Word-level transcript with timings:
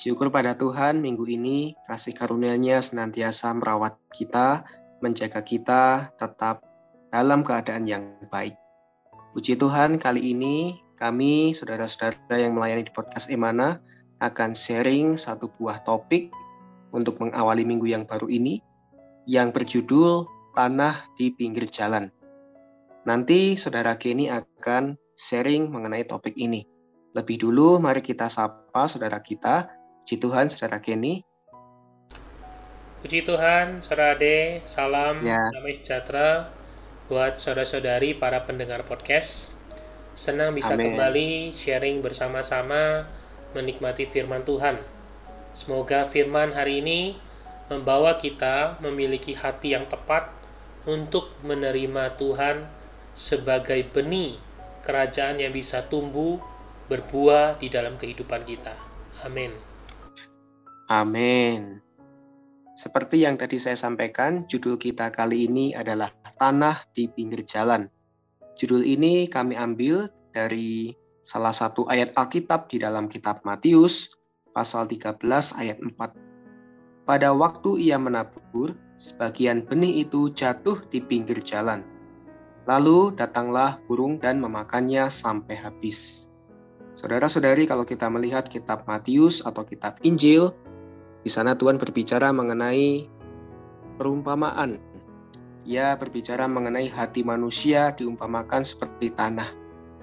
Syukur 0.00 0.32
pada 0.32 0.56
Tuhan 0.58 0.98
minggu 0.98 1.24
ini 1.30 1.78
kasih 1.86 2.12
karunia-Nya 2.16 2.82
senantiasa 2.82 3.54
merawat 3.54 3.96
kita, 4.12 4.66
menjaga 5.00 5.40
kita 5.40 6.10
tetap 6.18 6.64
dalam 7.10 7.46
keadaan 7.46 7.86
yang 7.86 8.04
baik. 8.28 8.56
Puji 9.30 9.54
Tuhan, 9.54 9.96
kali 9.96 10.34
ini 10.34 10.78
kami, 10.98 11.54
saudara-saudara 11.54 12.36
yang 12.36 12.58
melayani 12.58 12.84
di 12.84 12.92
podcast 12.92 13.30
Emana, 13.30 13.78
akan 14.20 14.52
sharing 14.52 15.16
satu 15.16 15.48
buah 15.56 15.80
topik 15.86 16.28
untuk 16.92 17.16
mengawali 17.22 17.64
minggu 17.64 17.88
yang 17.88 18.04
baru 18.04 18.28
ini, 18.28 18.60
yang 19.24 19.54
berjudul 19.54 20.26
Tanah 20.58 21.08
di 21.14 21.30
Pinggir 21.30 21.70
Jalan. 21.70 22.10
Nanti 23.06 23.56
saudara 23.56 23.96
Kenny 23.96 24.28
akan 24.28 24.98
sharing 25.16 25.70
mengenai 25.72 26.04
topik 26.04 26.36
ini. 26.36 26.66
Lebih 27.10 27.42
dulu, 27.42 27.82
mari 27.82 27.98
kita 28.06 28.30
sapa 28.30 28.86
saudara 28.86 29.18
kita. 29.18 29.66
Puji 30.06 30.22
Tuhan, 30.22 30.46
saudara 30.46 30.78
Kenny. 30.78 31.26
Puji 33.02 33.26
Tuhan, 33.26 33.82
saudara 33.82 34.14
Ade, 34.14 34.62
salam 34.70 35.18
Ya. 35.18 35.50
damai 35.50 35.74
sejahtera 35.74 36.54
buat 37.10 37.34
saudara-saudari 37.34 38.14
para 38.14 38.46
pendengar 38.46 38.86
podcast. 38.86 39.58
Senang 40.14 40.54
bisa 40.54 40.78
Amin. 40.78 40.94
kembali 40.94 41.50
sharing 41.50 41.98
bersama-sama 41.98 43.10
menikmati 43.58 44.06
firman 44.06 44.46
Tuhan. 44.46 44.78
Semoga 45.50 46.06
firman 46.06 46.54
hari 46.54 46.78
ini 46.78 47.18
membawa 47.66 48.22
kita 48.22 48.78
memiliki 48.78 49.34
hati 49.34 49.74
yang 49.74 49.90
tepat 49.90 50.30
untuk 50.86 51.34
menerima 51.42 52.14
Tuhan 52.14 52.70
sebagai 53.18 53.82
benih 53.90 54.38
kerajaan 54.86 55.42
yang 55.42 55.50
bisa 55.50 55.82
tumbuh 55.90 56.38
berbuah 56.90 57.62
di 57.62 57.70
dalam 57.70 57.94
kehidupan 57.94 58.42
kita. 58.42 58.74
Amin. 59.22 59.54
Amin. 60.90 61.78
Seperti 62.74 63.22
yang 63.22 63.38
tadi 63.38 63.62
saya 63.62 63.78
sampaikan, 63.78 64.42
judul 64.50 64.74
kita 64.74 65.14
kali 65.14 65.46
ini 65.46 65.70
adalah 65.70 66.10
Tanah 66.40 66.88
di 66.96 67.06
Pinggir 67.06 67.44
Jalan. 67.46 67.86
Judul 68.56 68.82
ini 68.82 69.28
kami 69.28 69.54
ambil 69.54 70.08
dari 70.32 70.96
salah 71.20 71.52
satu 71.52 71.84
ayat 71.92 72.16
Alkitab 72.16 72.72
di 72.72 72.80
dalam 72.80 73.12
kitab 73.12 73.44
Matius, 73.44 74.16
pasal 74.56 74.88
13 74.88 75.20
ayat 75.60 75.76
4. 75.78 75.94
Pada 77.04 77.36
waktu 77.36 77.92
ia 77.92 78.00
menabur, 78.00 78.72
sebagian 78.96 79.68
benih 79.68 80.08
itu 80.08 80.32
jatuh 80.32 80.80
di 80.88 81.04
pinggir 81.04 81.44
jalan. 81.44 81.84
Lalu 82.64 83.12
datanglah 83.20 83.76
burung 83.84 84.16
dan 84.16 84.40
memakannya 84.40 85.12
sampai 85.12 85.60
habis. 85.60 86.29
Saudara-saudari, 87.00 87.64
kalau 87.64 87.88
kita 87.88 88.12
melihat 88.12 88.44
kitab 88.44 88.84
Matius 88.84 89.40
atau 89.40 89.64
kitab 89.64 89.96
Injil, 90.04 90.52
di 91.24 91.32
sana 91.32 91.56
Tuhan 91.56 91.80
berbicara 91.80 92.28
mengenai 92.28 93.08
perumpamaan. 93.96 94.76
Ia 95.64 95.96
berbicara 95.96 96.44
mengenai 96.44 96.92
hati 96.92 97.24
manusia 97.24 97.96
diumpamakan 97.96 98.68
seperti 98.68 99.16
tanah. 99.16 99.48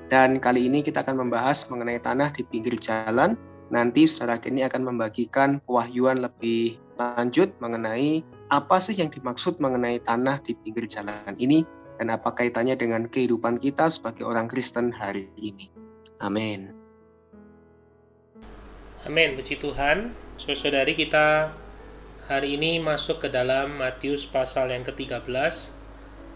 Dan 0.09 0.41
kali 0.41 0.65
ini 0.65 0.81
kita 0.81 1.05
akan 1.05 1.21
membahas 1.21 1.69
mengenai 1.69 2.01
tanah 2.01 2.33
di 2.33 2.41
pinggir 2.49 2.73
jalan. 2.81 3.37
Nanti 3.69 4.09
saudara 4.09 4.41
kini 4.41 4.65
akan 4.65 4.89
membagikan 4.89 5.61
pewahyuan 5.69 6.25
lebih 6.25 6.81
lanjut 6.97 7.53
mengenai 7.61 8.25
apa 8.49 8.81
sih 8.81 8.97
yang 8.97 9.13
dimaksud 9.13 9.61
mengenai 9.61 10.01
tanah 10.01 10.41
di 10.41 10.57
pinggir 10.65 10.89
jalan 10.89 11.35
ini 11.37 11.61
dan 12.01 12.09
apa 12.09 12.33
kaitannya 12.33 12.73
dengan 12.73 13.05
kehidupan 13.05 13.61
kita 13.61 13.85
sebagai 13.85 14.25
orang 14.25 14.49
Kristen 14.49 14.89
hari 14.89 15.29
ini. 15.37 15.69
Amin. 16.23 16.76
Amin, 19.07 19.39
puji 19.39 19.55
Tuhan. 19.55 20.11
Saudari 20.35 20.91
kita 20.91 21.55
hari 22.27 22.59
ini 22.59 22.75
masuk 22.83 23.23
ke 23.23 23.31
dalam 23.31 23.79
Matius 23.79 24.27
pasal 24.27 24.67
yang 24.75 24.83
ke-13. 24.83 25.23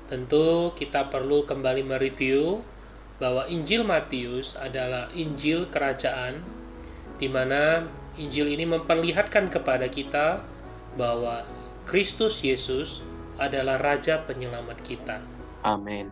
Tentu 0.07 0.71
kita 0.79 1.11
perlu 1.11 1.43
kembali 1.43 1.83
mereview 1.83 2.63
bahwa 3.19 3.43
Injil 3.51 3.83
Matius 3.83 4.55
adalah 4.55 5.11
Injil 5.11 5.67
kerajaan 5.67 6.39
di 7.19 7.27
mana 7.27 7.91
Injil 8.15 8.47
ini 8.55 8.63
memperlihatkan 8.63 9.51
kepada 9.51 9.91
kita 9.91 10.39
bahwa 10.95 11.43
Kristus 11.83 12.39
Yesus 12.39 13.03
adalah 13.35 13.83
raja 13.83 14.23
penyelamat 14.23 14.79
kita. 14.87 15.19
Amin. 15.67 16.07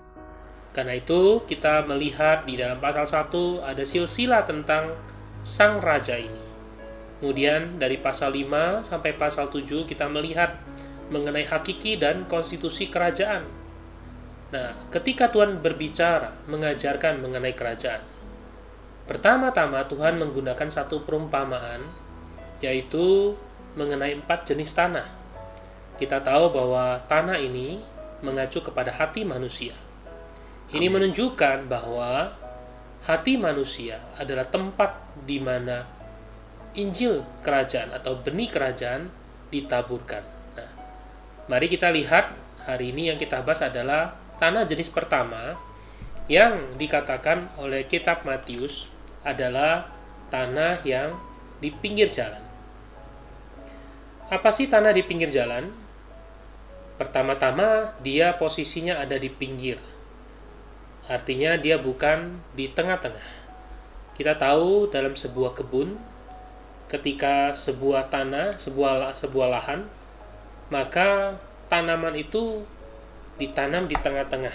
Karena 0.75 0.99
itu 0.99 1.39
kita 1.47 1.87
melihat 1.87 2.43
di 2.43 2.59
dalam 2.59 2.83
pasal 2.83 3.07
1 3.31 3.63
ada 3.63 3.83
silsilah 3.87 4.43
tentang 4.43 4.91
sang 5.47 5.79
raja 5.79 6.19
ini. 6.19 6.48
Kemudian 7.19 7.75
dari 7.75 7.99
pasal 7.99 8.31
5 8.31 8.87
sampai 8.87 9.11
pasal 9.19 9.51
7 9.51 9.83
kita 9.83 10.07
melihat 10.07 10.55
mengenai 11.11 11.43
hakiki 11.43 11.99
dan 11.99 12.23
konstitusi 12.31 12.87
kerajaan. 12.87 13.43
Nah, 14.49 14.73
ketika 14.89 15.27
Tuhan 15.29 15.59
berbicara, 15.59 16.31
mengajarkan 16.47 17.19
mengenai 17.19 17.53
kerajaan, 17.53 18.01
pertama-tama 19.05 19.83
Tuhan 19.85 20.15
menggunakan 20.15 20.69
satu 20.71 21.03
perumpamaan, 21.03 21.83
yaitu 22.63 23.35
mengenai 23.75 24.15
empat 24.15 24.49
jenis 24.49 24.71
tanah. 24.73 25.05
Kita 25.99 26.23
tahu 26.23 26.55
bahwa 26.55 27.03
tanah 27.11 27.35
ini 27.35 27.83
mengacu 28.23 28.63
kepada 28.63 28.95
hati 28.95 29.27
manusia. 29.27 29.75
Ini 30.71 30.87
menunjukkan 30.87 31.67
bahwa 31.67 32.31
hati 33.03 33.35
manusia 33.35 33.99
adalah 34.15 34.47
tempat 34.47 34.95
di 35.27 35.41
mana 35.41 35.98
Injil 36.77 37.25
kerajaan 37.41 37.89
atau 37.95 38.19
benih 38.21 38.49
kerajaan 38.53 39.09
ditaburkan. 39.49 40.21
Nah, 40.53 40.69
mari 41.49 41.65
kita 41.65 41.89
lihat 41.89 42.33
hari 42.65 42.93
ini 42.93 43.09
yang 43.09 43.17
kita 43.17 43.41
bahas 43.41 43.65
adalah 43.65 44.13
tanah 44.37 44.69
jenis 44.69 44.93
pertama 44.93 45.57
yang 46.29 46.77
dikatakan 46.77 47.49
oleh 47.57 47.89
kitab 47.89 48.21
Matius 48.21 48.93
adalah 49.25 49.89
tanah 50.29 50.85
yang 50.85 51.17
di 51.57 51.73
pinggir 51.73 52.13
jalan. 52.13 52.41
Apa 54.29 54.53
sih 54.53 54.69
tanah 54.69 54.93
di 54.93 55.01
pinggir 55.01 55.33
jalan? 55.33 55.73
Pertama-tama, 57.01 57.97
dia 58.05 58.37
posisinya 58.37 59.01
ada 59.01 59.17
di 59.17 59.25
pinggir. 59.25 59.81
Artinya 61.09 61.57
dia 61.57 61.81
bukan 61.81 62.37
di 62.53 62.69
tengah-tengah. 62.69 63.41
Kita 64.13 64.37
tahu 64.37 64.93
dalam 64.93 65.17
sebuah 65.17 65.57
kebun 65.57 65.97
ketika 66.89 67.53
sebuah 67.53 68.09
tanah, 68.09 68.57
sebuah 68.57 69.13
sebuah 69.13 69.47
lahan, 69.53 69.85
maka 70.73 71.37
tanaman 71.69 72.17
itu 72.17 72.65
ditanam 73.37 73.85
di 73.85 73.93
tengah-tengah. 73.95 74.53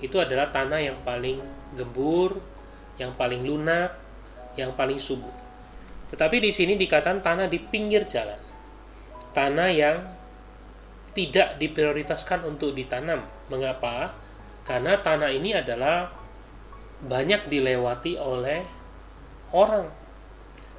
Itu 0.00 0.16
adalah 0.20 0.48
tanah 0.48 0.80
yang 0.80 0.98
paling 1.04 1.38
gembur, 1.76 2.40
yang 2.96 3.12
paling 3.14 3.44
lunak, 3.44 3.92
yang 4.56 4.72
paling 4.72 4.96
subur. 4.96 5.32
Tetapi 6.08 6.40
di 6.40 6.50
sini 6.50 6.80
dikatakan 6.80 7.20
tanah 7.20 7.46
di 7.52 7.60
pinggir 7.60 8.08
jalan. 8.08 8.40
Tanah 9.36 9.68
yang 9.68 9.96
tidak 11.12 11.60
diprioritaskan 11.60 12.44
untuk 12.48 12.72
ditanam. 12.72 13.24
Mengapa? 13.52 14.12
Karena 14.64 15.00
tanah 15.00 15.30
ini 15.32 15.52
adalah 15.52 16.08
banyak 17.04 17.52
dilewati 17.52 18.16
oleh 18.16 18.64
orang 19.52 20.05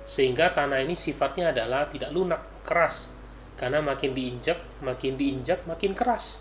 sehingga 0.07 0.55
tanah 0.55 0.79
ini 0.87 0.95
sifatnya 0.95 1.51
adalah 1.51 1.91
tidak 1.91 2.15
lunak, 2.15 2.41
keras. 2.63 3.11
Karena 3.59 3.83
makin 3.83 4.15
diinjak, 4.15 4.57
makin 4.79 5.19
diinjak, 5.19 5.67
makin 5.67 5.91
keras. 5.91 6.39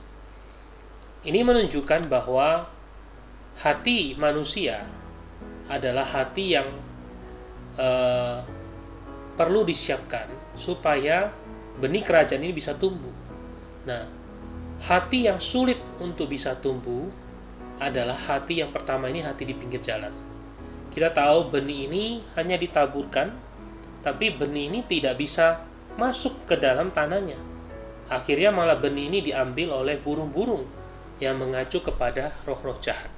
Ini 1.27 1.43
menunjukkan 1.43 2.07
bahwa 2.07 2.71
hati 3.59 4.15
manusia 4.15 4.87
adalah 5.67 6.07
hati 6.07 6.55
yang 6.55 6.71
eh, 7.75 8.39
perlu 9.35 9.67
disiapkan 9.67 10.31
supaya 10.55 11.35
benih 11.83 12.07
kerajaan 12.07 12.47
ini 12.47 12.55
bisa 12.55 12.79
tumbuh. 12.79 13.13
Nah, 13.85 14.07
hati 14.87 15.27
yang 15.27 15.43
sulit 15.43 15.83
untuk 15.99 16.31
bisa 16.31 16.55
tumbuh 16.55 17.11
adalah 17.77 18.17
hati 18.17 18.65
yang 18.65 18.73
pertama 18.73 19.13
ini 19.13 19.21
hati 19.21 19.45
di 19.45 19.53
pinggir 19.53 19.85
jalan. 19.85 20.13
Kita 20.97 21.13
tahu 21.13 21.53
benih 21.53 21.91
ini 21.93 22.05
hanya 22.41 22.57
ditaburkan, 22.57 23.29
tapi 24.07 24.31
benih 24.31 24.71
ini 24.71 24.87
tidak 24.87 25.19
bisa 25.19 25.67
masuk 25.99 26.47
ke 26.47 26.55
dalam 26.55 26.95
tanahnya. 26.95 27.35
Akhirnya 28.07 28.55
malah 28.55 28.79
benih 28.79 29.11
ini 29.11 29.19
diambil 29.19 29.83
oleh 29.83 29.99
burung-burung 29.99 30.63
yang 31.19 31.43
mengacu 31.43 31.83
kepada 31.83 32.31
roh-roh 32.47 32.79
jahat. 32.79 33.11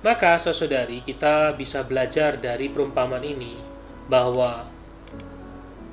Maka 0.00 0.40
saudari 0.40 1.04
kita 1.04 1.52
bisa 1.52 1.84
belajar 1.84 2.40
dari 2.40 2.72
perumpamaan 2.72 3.20
ini 3.20 3.60
bahwa 4.08 4.64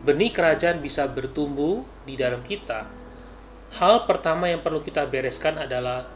benih 0.08 0.32
kerajaan 0.32 0.80
bisa 0.80 1.04
bertumbuh 1.12 1.84
di 2.08 2.16
dalam 2.16 2.40
kita. 2.48 2.88
Hal 3.76 4.08
pertama 4.08 4.48
yang 4.48 4.64
perlu 4.64 4.80
kita 4.80 5.04
bereskan 5.04 5.60
adalah 5.60 6.08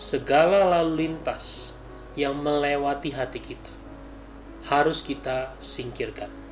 segala 0.00 0.64
lalu 0.64 1.04
lintas 1.04 1.76
yang 2.16 2.32
melewati 2.32 3.12
hati 3.12 3.44
kita. 3.44 3.72
Harus 4.66 5.04
kita 5.04 5.54
singkirkan. 5.62 6.45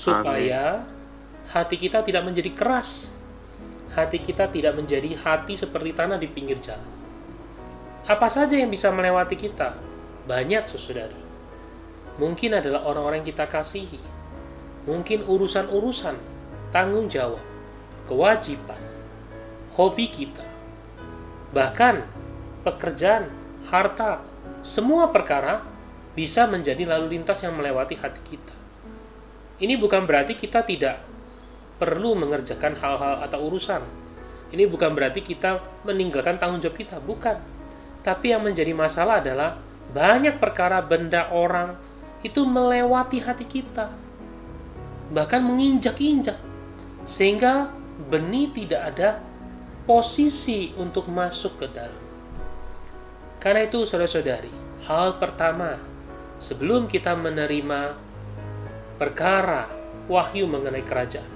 Supaya 0.00 0.80
Amin. 0.80 1.52
hati 1.52 1.76
kita 1.76 2.00
tidak 2.00 2.24
menjadi 2.24 2.56
keras. 2.56 3.12
Hati 3.92 4.16
kita 4.16 4.48
tidak 4.48 4.72
menjadi 4.80 5.12
hati 5.20 5.60
seperti 5.60 5.92
tanah 5.92 6.16
di 6.16 6.24
pinggir 6.24 6.56
jalan. 6.56 6.88
Apa 8.08 8.32
saja 8.32 8.56
yang 8.56 8.72
bisa 8.72 8.88
melewati 8.88 9.36
kita? 9.36 9.76
Banyak 10.24 10.72
saudari. 10.72 11.20
Mungkin 12.16 12.56
adalah 12.56 12.88
orang-orang 12.88 13.20
yang 13.20 13.28
kita 13.34 13.44
kasihi. 13.44 14.00
Mungkin 14.88 15.28
urusan-urusan, 15.28 16.16
tanggung 16.72 17.12
jawab, 17.12 17.44
kewajiban, 18.08 18.80
hobi 19.76 20.08
kita. 20.08 20.46
Bahkan 21.52 21.94
pekerjaan, 22.64 23.28
harta, 23.68 24.24
semua 24.64 25.12
perkara 25.12 25.60
bisa 26.16 26.48
menjadi 26.48 26.88
lalu 26.88 27.20
lintas 27.20 27.44
yang 27.44 27.52
melewati 27.52 28.00
hati 28.00 28.22
kita. 28.24 28.59
Ini 29.60 29.76
bukan 29.76 30.08
berarti 30.08 30.34
kita 30.34 30.64
tidak 30.64 31.04
perlu 31.76 32.16
mengerjakan 32.16 32.80
hal-hal 32.80 33.24
atau 33.24 33.38
urusan. 33.44 33.84
Ini 34.50 34.66
bukan 34.66 34.96
berarti 34.96 35.22
kita 35.22 35.84
meninggalkan 35.86 36.40
tanggung 36.40 36.58
jawab 36.58 36.80
kita, 36.80 36.98
bukan. 36.98 37.36
Tapi 38.00 38.32
yang 38.32 38.42
menjadi 38.42 38.72
masalah 38.72 39.20
adalah 39.20 39.60
banyak 39.90 40.38
perkara 40.38 40.80
benda 40.80 41.28
orang 41.34 41.74
itu 42.22 42.44
melewati 42.44 43.18
hati 43.24 43.44
kita 43.48 43.90
bahkan 45.10 45.42
menginjak-injak 45.42 46.38
sehingga 47.02 47.74
benih 48.06 48.54
tidak 48.54 48.94
ada 48.94 49.10
posisi 49.82 50.70
untuk 50.78 51.10
masuk 51.10 51.58
ke 51.58 51.66
dalam 51.74 52.04
karena 53.42 53.66
itu 53.66 53.82
saudara-saudari 53.82 54.52
hal 54.86 55.18
pertama 55.18 55.80
sebelum 56.38 56.86
kita 56.86 57.18
menerima 57.18 57.98
perkara 59.00 59.64
wahyu 60.12 60.44
mengenai 60.44 60.84
kerajaan 60.84 61.32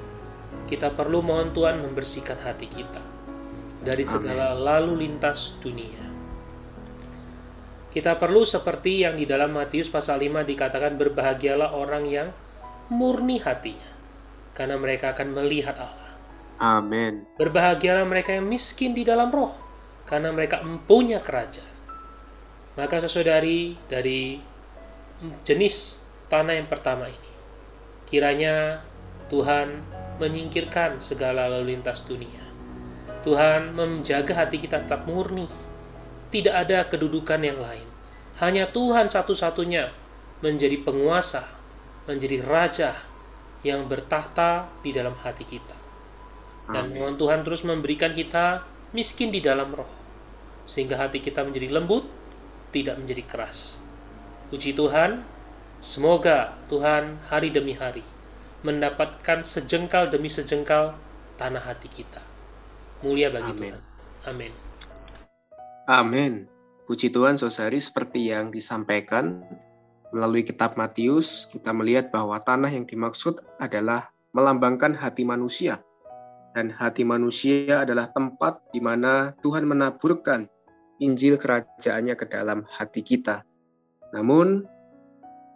kita 0.68 0.92
perlu 0.92 1.24
mohon 1.24 1.56
Tuhan 1.56 1.80
membersihkan 1.80 2.44
hati 2.44 2.68
kita 2.68 3.00
dari 3.80 4.04
segala 4.04 4.52
Amen. 4.52 4.60
lalu 4.68 4.92
lintas 5.08 5.56
dunia 5.64 6.04
kita 7.96 8.20
perlu 8.20 8.44
seperti 8.44 9.08
yang 9.08 9.16
di 9.16 9.24
dalam 9.24 9.56
Matius 9.56 9.88
pasal 9.88 10.20
5 10.20 10.44
dikatakan 10.44 11.00
berbahagialah 11.00 11.72
orang 11.72 12.04
yang 12.04 12.28
murni 12.92 13.40
hatinya 13.40 13.94
karena 14.52 14.74
mereka 14.74 15.14
akan 15.14 15.30
melihat 15.30 15.78
Allah. 15.78 16.10
Amin. 16.58 17.22
Berbahagialah 17.38 18.02
mereka 18.02 18.34
yang 18.34 18.50
miskin 18.50 18.98
di 18.98 19.06
dalam 19.06 19.30
roh 19.30 19.54
karena 20.10 20.34
mereka 20.34 20.58
empunya 20.62 21.22
kerajaan. 21.22 21.74
Maka 22.74 23.06
saudari 23.06 23.78
dari 23.86 24.42
jenis 25.46 26.02
tanah 26.26 26.58
yang 26.58 26.66
pertama 26.66 27.06
ini 27.06 27.23
kiranya 28.14 28.78
Tuhan 29.26 29.82
menyingkirkan 30.22 31.02
segala 31.02 31.50
lalu 31.50 31.74
lintas 31.74 32.06
dunia. 32.06 32.46
Tuhan 33.26 33.74
menjaga 33.74 34.46
hati 34.46 34.62
kita 34.62 34.86
tetap 34.86 35.10
murni 35.10 35.50
tidak 36.30 36.54
ada 36.66 36.86
kedudukan 36.86 37.42
yang 37.42 37.58
lain. 37.58 37.86
Hanya 38.38 38.70
Tuhan 38.70 39.10
satu-satunya 39.10 39.90
menjadi 40.42 40.78
penguasa, 40.82 41.46
menjadi 42.10 42.38
raja 42.42 42.90
yang 43.66 43.86
bertahta 43.86 44.66
di 44.82 44.94
dalam 44.94 45.14
hati 45.22 45.46
kita. 45.46 45.74
Dan 46.70 46.90
mohon 46.90 47.14
Tuhan 47.14 47.42
terus 47.42 47.62
memberikan 47.62 48.14
kita 48.14 48.66
miskin 48.90 49.30
di 49.30 49.42
dalam 49.42 49.70
roh, 49.74 49.90
sehingga 50.66 50.98
hati 51.02 51.18
kita 51.18 51.42
menjadi 51.42 51.70
lembut, 51.70 52.06
tidak 52.74 52.98
menjadi 52.98 53.22
keras. 53.26 53.78
Puji 54.50 54.74
Tuhan, 54.74 55.22
semoga 55.84 56.56
Tuhan 56.72 57.20
hari 57.28 57.52
demi 57.52 57.76
hari 57.76 58.00
mendapatkan 58.64 59.44
sejengkal 59.44 60.08
demi 60.08 60.32
sejengkal 60.32 60.96
tanah 61.36 61.60
hati 61.60 61.92
kita. 61.92 62.24
Mulia 63.04 63.28
bagi 63.28 63.52
Amin. 63.52 63.70
Tuhan. 63.76 63.82
Amin. 64.24 64.52
Amin. 65.84 66.32
Puji 66.88 67.12
Tuhan, 67.12 67.36
saudari, 67.36 67.76
seperti 67.76 68.32
yang 68.32 68.48
disampaikan 68.48 69.44
melalui 70.16 70.40
kitab 70.40 70.80
Matius, 70.80 71.44
kita 71.52 71.76
melihat 71.76 72.08
bahwa 72.08 72.40
tanah 72.40 72.72
yang 72.72 72.88
dimaksud 72.88 73.44
adalah 73.60 74.08
melambangkan 74.32 74.96
hati 74.96 75.28
manusia. 75.28 75.84
Dan 76.56 76.72
hati 76.72 77.04
manusia 77.04 77.84
adalah 77.84 78.08
tempat 78.12 78.64
di 78.72 78.80
mana 78.80 79.36
Tuhan 79.44 79.68
menaburkan 79.68 80.48
Injil 81.02 81.36
kerajaannya 81.36 82.14
ke 82.16 82.24
dalam 82.30 82.64
hati 82.70 83.02
kita. 83.04 83.44
Namun, 84.14 84.64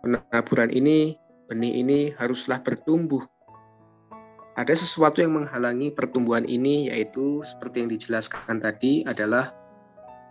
penaburan 0.02 0.70
ini, 0.70 1.16
benih 1.50 1.82
ini 1.82 2.00
haruslah 2.16 2.60
bertumbuh. 2.62 3.22
Ada 4.58 4.74
sesuatu 4.74 5.22
yang 5.22 5.38
menghalangi 5.38 5.94
pertumbuhan 5.94 6.42
ini, 6.42 6.90
yaitu 6.90 7.46
seperti 7.46 7.86
yang 7.86 7.90
dijelaskan 7.94 8.58
tadi 8.58 9.06
adalah 9.06 9.54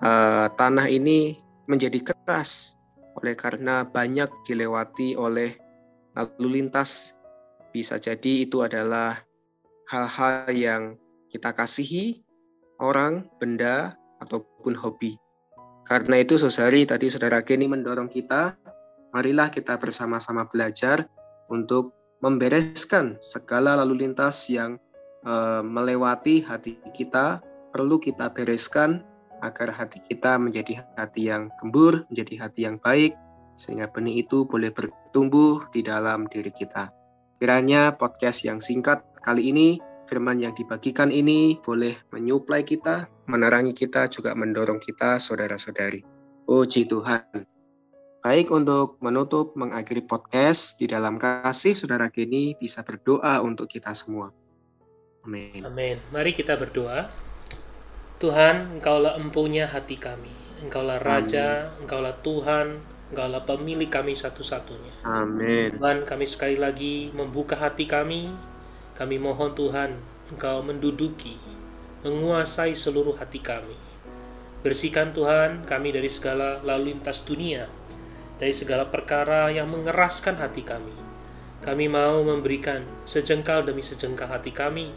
uh, 0.03 0.51
tanah 0.51 0.91
ini 0.91 1.39
menjadi 1.71 2.03
keras 2.03 2.75
oleh 3.17 3.33
karena 3.39 3.87
banyak 3.87 4.27
dilewati 4.43 5.15
oleh 5.15 5.55
lalu 6.13 6.59
lintas. 6.59 7.15
Bisa 7.71 7.95
jadi 7.95 8.43
itu 8.43 8.67
adalah 8.67 9.15
hal-hal 9.87 10.51
yang 10.51 10.83
kita 11.31 11.55
kasihi, 11.55 12.23
orang, 12.83 13.27
benda, 13.39 13.95
ataupun 14.19 14.75
hobi. 14.75 15.15
Karena 15.87 16.19
itu, 16.19 16.35
saudari, 16.35 16.83
tadi 16.83 17.07
saudara 17.07 17.39
Kenny 17.39 17.67
mendorong 17.71 18.11
kita, 18.11 18.59
marilah 19.11 19.51
kita 19.51 19.79
bersama-sama 19.79 20.47
belajar 20.49 21.07
untuk 21.47 21.95
membereskan 22.19 23.15
segala 23.21 23.77
lalu 23.77 24.07
lintas 24.07 24.49
yang 24.49 24.81
uh, 25.23 25.61
melewati 25.61 26.41
hati 26.41 26.79
kita, 26.91 27.39
perlu 27.71 28.01
kita 28.01 28.33
bereskan 28.33 29.05
agar 29.45 29.69
hati 29.69 30.01
kita 30.01 30.41
menjadi 30.41 30.81
hati 30.97 31.29
yang 31.29 31.53
gembur, 31.61 32.09
menjadi 32.09 32.49
hati 32.49 32.65
yang 32.65 32.81
baik, 32.81 33.13
sehingga 33.57 33.89
benih 33.89 34.25
itu 34.25 34.45
boleh 34.49 34.73
bertumbuh 34.73 35.61
di 35.69 35.85
dalam 35.85 36.25
diri 36.29 36.49
kita. 36.49 36.89
Kiranya 37.37 37.93
podcast 37.93 38.41
yang 38.41 38.57
singkat 38.57 39.05
kali 39.21 39.53
ini, 39.53 39.77
firman 40.09 40.41
yang 40.41 40.57
dibagikan 40.57 41.13
ini 41.13 41.61
boleh 41.61 41.93
menyuplai 42.09 42.65
kita, 42.65 43.05
menerangi 43.29 43.77
kita, 43.77 44.09
juga 44.09 44.33
mendorong 44.33 44.81
kita, 44.81 45.21
saudara-saudari. 45.21 46.01
Puji 46.49 46.89
Tuhan. 46.89 47.56
Baik 48.27 48.51
untuk 48.51 48.99
menutup 48.99 49.55
mengakhiri 49.55 50.03
podcast 50.03 50.75
di 50.75 50.91
dalam 50.91 51.15
kasih 51.15 51.71
saudara 51.79 52.11
Geni 52.11 52.59
bisa 52.59 52.83
berdoa 52.83 53.39
untuk 53.39 53.71
kita 53.71 53.95
semua. 53.95 54.35
Amin. 55.23 55.63
Amin. 55.63 55.95
Mari 56.11 56.35
kita 56.35 56.59
berdoa. 56.59 57.07
Tuhan, 58.19 58.75
Engkaulah 58.75 59.15
empunya 59.15 59.63
hati 59.71 59.95
kami. 59.95 60.27
Engkaulah 60.59 60.99
Raja, 60.99 61.71
Amin. 61.71 61.87
Engkaulah 61.87 62.19
Tuhan, 62.19 62.67
Engkaulah 63.15 63.47
pemilik 63.47 63.87
kami 63.87 64.11
satu-satunya. 64.11 65.07
Amin. 65.07 65.79
Tuhan, 65.79 66.03
kami 66.03 66.27
sekali 66.27 66.59
lagi 66.59 67.07
membuka 67.15 67.55
hati 67.55 67.87
kami. 67.87 68.35
Kami 68.99 69.23
mohon 69.23 69.55
Tuhan, 69.55 69.95
Engkau 70.35 70.67
menduduki, 70.67 71.39
menguasai 72.03 72.75
seluruh 72.75 73.15
hati 73.15 73.39
kami. 73.39 73.79
Bersihkan 74.67 75.15
Tuhan 75.15 75.63
kami 75.63 75.95
dari 75.95 76.11
segala 76.11 76.59
lalu 76.59 76.91
lintas 76.91 77.23
dunia, 77.23 77.71
dari 78.37 78.53
segala 78.53 78.89
perkara 78.89 79.49
yang 79.49 79.69
mengeraskan 79.69 80.37
hati 80.37 80.61
kami. 80.61 80.93
Kami 81.65 81.85
mau 81.89 82.21
memberikan 82.21 82.85
sejengkal 83.09 83.65
demi 83.65 83.81
sejengkal 83.81 84.29
hati 84.29 84.53
kami, 84.53 84.93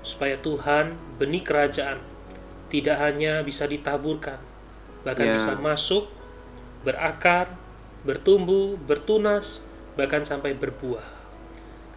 supaya 0.00 0.38
Tuhan 0.38 0.94
benih 1.18 1.42
kerajaan 1.42 1.98
tidak 2.70 2.96
hanya 3.02 3.42
bisa 3.42 3.66
ditaburkan, 3.66 4.38
bahkan 5.02 5.26
yeah. 5.26 5.36
bisa 5.42 5.52
masuk, 5.58 6.08
berakar, 6.86 7.50
bertumbuh, 8.06 8.78
bertunas, 8.78 9.66
bahkan 9.98 10.22
sampai 10.22 10.54
berbuah. 10.54 11.18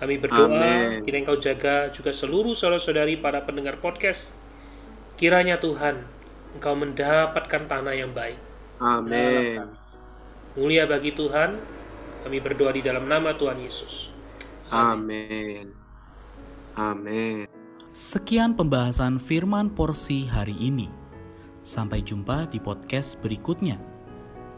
Kami 0.02 0.18
berdoa, 0.18 0.98
kiranya 1.06 1.30
Engkau 1.30 1.38
jaga 1.38 1.94
juga 1.94 2.10
seluruh 2.10 2.58
saudara-saudari 2.58 3.22
para 3.22 3.46
pendengar 3.46 3.78
podcast. 3.78 4.34
Kiranya 5.14 5.62
Tuhan, 5.62 6.02
Engkau 6.58 6.74
mendapatkan 6.74 7.70
tanah 7.70 7.94
yang 7.94 8.10
baik. 8.10 8.42
Amin. 8.82 9.81
Mulia 10.60 10.84
bagi 10.84 11.16
Tuhan, 11.16 11.56
kami 12.28 12.44
berdoa 12.44 12.76
di 12.76 12.84
dalam 12.84 13.08
nama 13.08 13.32
Tuhan 13.40 13.56
Yesus. 13.64 14.12
Amin. 14.68 15.72
Amin. 16.76 17.48
Sekian 17.88 18.56
pembahasan 18.60 19.16
firman 19.16 19.72
porsi 19.72 20.28
hari 20.28 20.56
ini. 20.60 20.92
Sampai 21.64 22.04
jumpa 22.04 22.52
di 22.52 22.60
podcast 22.60 23.16
berikutnya. 23.24 23.80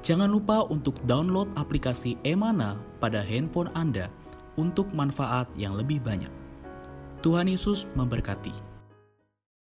Jangan 0.01 0.33
lupa 0.33 0.65
untuk 0.65 0.97
download 1.05 1.53
aplikasi 1.61 2.17
Emana 2.25 2.73
pada 2.97 3.21
handphone 3.21 3.69
Anda 3.77 4.09
untuk 4.57 4.89
manfaat 4.97 5.45
yang 5.53 5.77
lebih 5.77 6.01
banyak. 6.01 6.29
Tuhan 7.21 7.45
Yesus 7.45 7.85
memberkati. 7.93 8.72